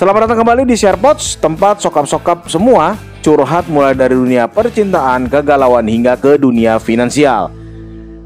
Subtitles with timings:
[0.00, 6.16] Selamat datang kembali di SharePods, tempat sokap-sokap semua curhat mulai dari dunia percintaan, kegalauan hingga
[6.16, 7.52] ke dunia finansial.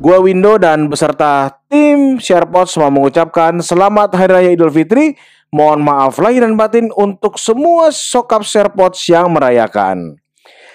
[0.00, 5.20] Gua Windo dan beserta tim SharePods mau mengucapkan selamat Hari Raya Idul Fitri.
[5.52, 10.16] Mohon maaf lahir dan batin untuk semua sokap SharePods yang merayakan.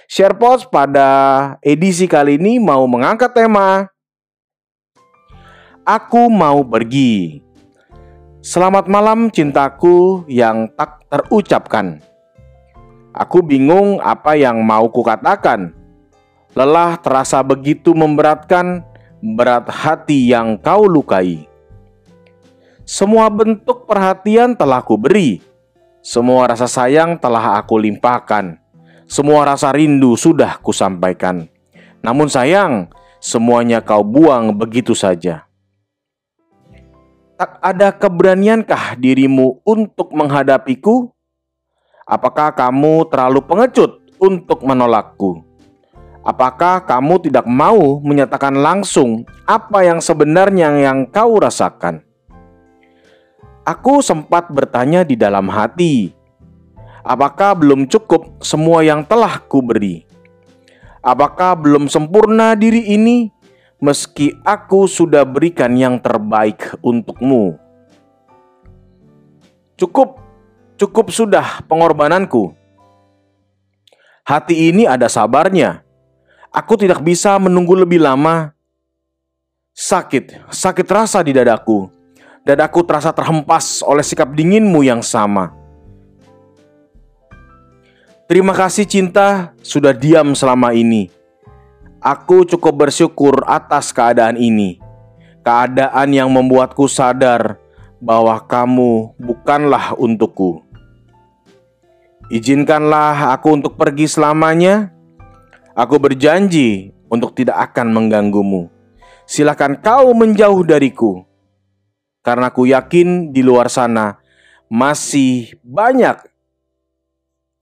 [0.05, 1.09] SharePods pada
[1.65, 3.89] edisi kali ini mau mengangkat tema
[5.89, 7.41] Aku mau pergi.
[8.43, 12.03] Selamat malam cintaku yang tak terucapkan.
[13.15, 15.71] Aku bingung apa yang mau kukatakan.
[16.51, 18.83] Lelah terasa begitu memberatkan,
[19.23, 21.47] berat hati yang kau lukai.
[22.83, 25.39] Semua bentuk perhatian telah kuberi.
[26.03, 28.59] Semua rasa sayang telah aku limpahkan.
[29.07, 31.47] Semua rasa rindu sudah kusampaikan.
[32.03, 32.91] Namun sayang,
[33.23, 35.47] semuanya kau buang begitu saja.
[37.59, 41.11] Ada keberaniankah dirimu untuk menghadapiku?
[42.03, 45.43] Apakah kamu terlalu pengecut untuk menolakku?
[46.23, 51.99] Apakah kamu tidak mau menyatakan langsung apa yang sebenarnya yang kau rasakan?
[53.67, 56.15] Aku sempat bertanya di dalam hati,
[57.03, 60.07] apakah belum cukup semua yang telah kuberi?
[61.03, 63.32] Apakah belum sempurna diri ini
[63.83, 67.59] meski aku sudah berikan yang terbaik untukmu.
[69.75, 70.23] Cukup,
[70.79, 72.55] cukup sudah pengorbananku.
[74.23, 75.83] Hati ini ada sabarnya.
[76.47, 78.55] Aku tidak bisa menunggu lebih lama.
[79.75, 81.91] Sakit, sakit rasa di dadaku.
[82.47, 85.51] Dadaku terasa terhempas oleh sikap dinginmu yang sama.
[88.31, 91.11] Terima kasih cinta sudah diam selama ini
[92.03, 94.75] Aku cukup bersyukur atas keadaan ini.
[95.39, 97.55] Keadaan yang membuatku sadar
[98.03, 100.59] bahwa kamu bukanlah untukku.
[102.27, 104.91] Izinkanlah aku untuk pergi selamanya.
[105.79, 108.67] Aku berjanji untuk tidak akan mengganggumu.
[109.23, 111.23] Silakan kau menjauh dariku,
[112.19, 114.19] karena aku yakin di luar sana
[114.67, 116.19] masih banyak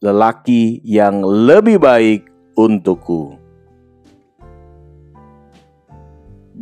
[0.01, 2.25] lelaki yang lebih baik
[2.57, 3.40] untukku.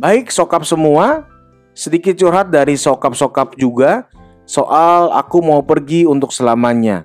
[0.00, 1.28] Baik sokap semua,
[1.76, 4.08] sedikit curhat dari sokap-sokap juga
[4.48, 7.04] soal aku mau pergi untuk selamanya.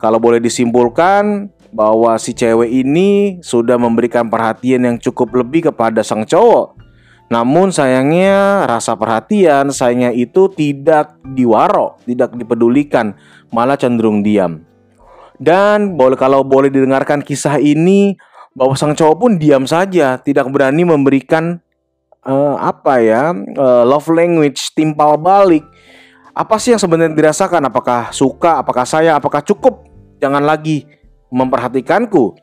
[0.00, 6.24] Kalau boleh disimpulkan bahwa si cewek ini sudah memberikan perhatian yang cukup lebih kepada sang
[6.24, 6.80] cowok.
[7.28, 13.12] Namun sayangnya rasa perhatian sayangnya itu tidak diwaro, tidak dipedulikan,
[13.52, 14.64] malah cenderung diam.
[15.36, 18.16] Dan boleh kalau boleh didengarkan kisah ini
[18.56, 21.60] bahwa sang cowok pun diam saja, tidak berani memberikan
[22.26, 23.30] uh, apa ya?
[23.32, 25.64] Uh, love language timpal balik.
[26.34, 27.70] Apa sih yang sebenarnya dirasakan?
[27.70, 28.58] Apakah suka?
[28.58, 29.86] Apakah saya apakah cukup?
[30.18, 30.88] Jangan lagi
[31.30, 32.34] memperhatikanku.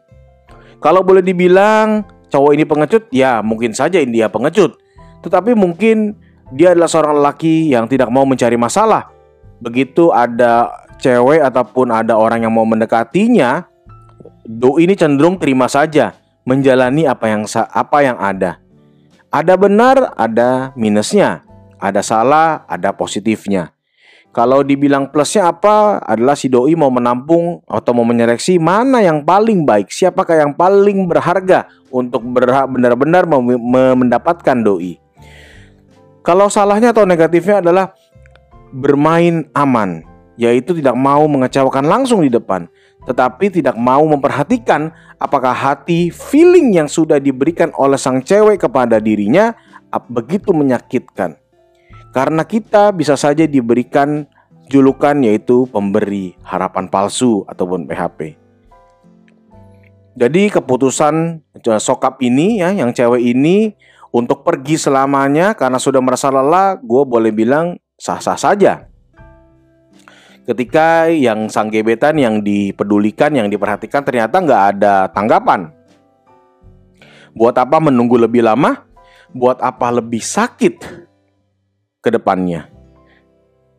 [0.79, 4.79] Kalau boleh dibilang cowok ini pengecut ya mungkin saja dia pengecut.
[5.21, 6.15] Tetapi mungkin
[6.55, 9.11] dia adalah seorang lelaki yang tidak mau mencari masalah.
[9.61, 13.67] Begitu ada cewek ataupun ada orang yang mau mendekatinya
[14.45, 18.57] do ini cenderung terima saja menjalani apa yang apa yang ada
[19.31, 21.47] ada benar, ada minusnya.
[21.81, 23.73] Ada salah, ada positifnya.
[24.31, 29.67] Kalau dibilang plusnya apa adalah si doi mau menampung atau mau menyeleksi mana yang paling
[29.67, 32.23] baik, siapakah yang paling berharga untuk
[32.71, 33.27] benar-benar
[33.97, 34.95] mendapatkan doi.
[36.23, 37.91] Kalau salahnya atau negatifnya adalah
[38.71, 40.05] bermain aman,
[40.41, 42.65] yaitu tidak mau mengecewakan langsung di depan
[43.05, 49.57] tetapi tidak mau memperhatikan apakah hati feeling yang sudah diberikan oleh sang cewek kepada dirinya
[50.05, 51.35] begitu menyakitkan.
[52.13, 54.27] Karena kita bisa saja diberikan
[54.69, 58.37] julukan yaitu pemberi harapan palsu ataupun PHP.
[60.11, 61.39] Jadi keputusan
[61.79, 63.73] sokap ini ya yang cewek ini
[64.11, 68.90] untuk pergi selamanya karena sudah merasa lelah, gue boleh bilang sah-sah saja
[70.45, 75.69] ketika yang sang gebetan yang dipedulikan, yang diperhatikan ternyata nggak ada tanggapan.
[77.31, 78.83] Buat apa menunggu lebih lama?
[79.31, 80.75] Buat apa lebih sakit
[82.03, 82.67] ke depannya?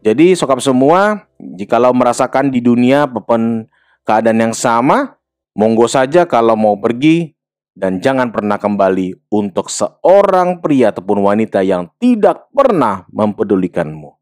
[0.03, 3.70] Jadi sokap semua, jikalau merasakan di dunia bepen
[4.03, 5.20] keadaan yang sama,
[5.55, 7.37] monggo saja kalau mau pergi
[7.76, 14.21] dan jangan pernah kembali untuk seorang pria ataupun wanita yang tidak pernah mempedulikanmu.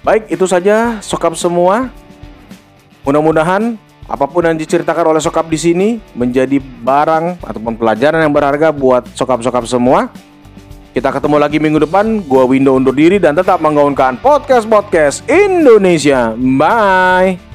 [0.00, 1.92] Baik, itu saja sokap semua.
[3.04, 3.76] Mudah-mudahan
[4.08, 9.06] apa pun yang diceritakan oleh sokap di sini menjadi barang ataupun pelajaran yang berharga buat
[9.12, 10.08] sokap-sokap semua.
[10.90, 12.18] Kita ketemu lagi minggu depan.
[12.26, 16.34] Gua Window undur diri dan tetap menggaungkan podcast-podcast Indonesia.
[16.34, 17.49] Bye.